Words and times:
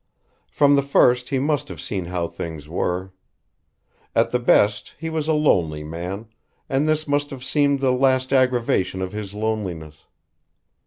From 0.49 0.75
the 0.75 0.81
first 0.81 1.29
he 1.29 1.37
must 1.37 1.67
have 1.67 1.79
seen 1.79 2.05
how 2.05 2.27
things 2.27 2.67
were. 2.67 3.13
At 4.15 4.31
the 4.31 4.39
best 4.39 4.95
he 4.97 5.11
was 5.11 5.27
a 5.27 5.33
lonely 5.33 5.83
man, 5.83 6.25
and 6.67 6.89
this 6.89 7.07
must 7.07 7.29
have 7.29 7.43
seemed 7.43 7.81
the 7.81 7.91
last 7.93 8.33
aggravation 8.33 9.03
of 9.03 9.11
his 9.11 9.35
loneliness. 9.35 10.05